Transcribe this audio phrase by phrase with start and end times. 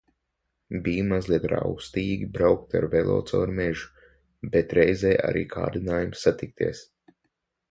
[0.85, 3.93] Bija mazliet raustīgi braukt ar velo caur mežu,
[4.57, 6.83] bet reizē arī kārdinājums satikties.